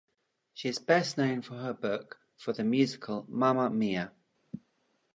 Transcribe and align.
She 0.55 0.67
is 0.67 0.79
best 0.79 1.15
known 1.19 1.43
for 1.43 1.57
her 1.57 1.73
book 1.75 2.17
for 2.35 2.53
the 2.53 2.63
musical 2.63 3.23
Mamma 3.29 3.69
Mia! 3.69 4.11